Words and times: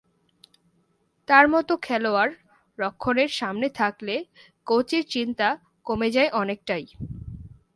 তাঁর 1.27 1.45
মতো 1.47 1.73
খেলোয়াড় 1.77 2.33
রক্ষণের 2.79 3.31
সামনে 3.31 3.67
থাকলে 3.71 4.15
কোচের 4.67 5.03
চিন্তা 5.07 5.47
কমে 5.85 6.09
যায় 6.11 6.29
অনেকটাই। 6.33 6.85